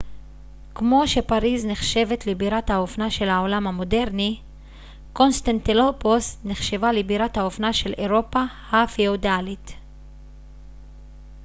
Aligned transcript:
כמו 0.75 1.07
שפריז 1.07 1.65
נחשבת 1.65 2.27
לבירת 2.27 2.69
האופנה 2.69 3.09
של 3.11 3.29
העולם 3.29 3.67
המודרני 3.67 4.39
קונסטנטילופוס 5.13 6.37
נחשבה 6.43 6.91
לבירת 6.91 7.37
האופנה 7.37 7.73
של 7.73 7.93
אירופה 7.97 8.39
הפיאודלית 8.71 9.71